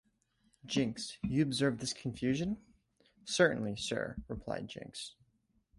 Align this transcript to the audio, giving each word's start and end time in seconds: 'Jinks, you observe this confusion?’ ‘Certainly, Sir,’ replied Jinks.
'Jinks, 0.65 1.19
you 1.21 1.43
observe 1.43 1.77
this 1.77 1.93
confusion?’ 1.93 2.57
‘Certainly, 3.23 3.75
Sir,’ 3.75 4.15
replied 4.27 4.67
Jinks. 4.67 5.13